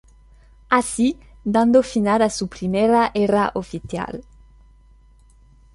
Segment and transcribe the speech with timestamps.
[0.67, 4.25] Así dando final a su primera era oficial.